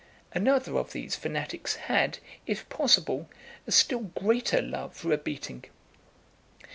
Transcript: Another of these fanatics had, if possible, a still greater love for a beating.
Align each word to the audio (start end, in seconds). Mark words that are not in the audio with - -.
Another 0.33 0.77
of 0.79 0.93
these 0.93 1.15
fanatics 1.15 1.75
had, 1.75 2.17
if 2.47 2.67
possible, 2.69 3.29
a 3.67 3.71
still 3.71 3.99
greater 4.17 4.59
love 4.59 4.95
for 4.95 5.11
a 5.13 5.17
beating. 5.19 5.65